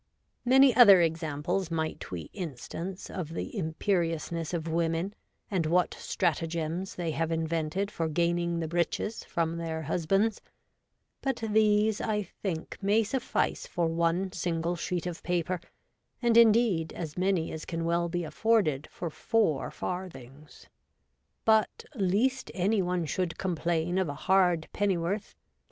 [0.45, 5.13] 'Many other examples might we instance of the imperiousness of women,
[5.51, 10.41] and what stratagems they have invented for gaining the Breeches from their Husbands,
[11.21, 15.59] but these I think may suffice for one single sheet of paper,
[16.19, 20.65] and, indeed, as many as can well be afforded for four Farthings;
[21.45, 25.49] but least any one should complain of a hard pennyworth, to 126 REVOLTED WOMAN.